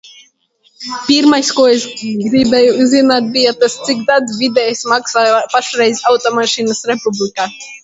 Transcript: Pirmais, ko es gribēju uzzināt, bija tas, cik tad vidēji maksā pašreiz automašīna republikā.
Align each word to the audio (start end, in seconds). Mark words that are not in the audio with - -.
Pirmais, 1.09 1.51
ko 1.57 1.65
es 1.73 1.85
gribēju 2.29 2.71
uzzināt, 2.87 3.29
bija 3.37 3.53
tas, 3.61 3.77
cik 3.91 4.03
tad 4.09 4.35
vidēji 4.41 4.81
maksā 4.95 5.29
pašreiz 5.55 6.05
automašīna 6.15 6.81
republikā. 6.97 7.51